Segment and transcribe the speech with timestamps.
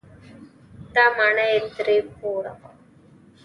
[0.93, 2.69] دا ماڼۍ درې پوړه وه.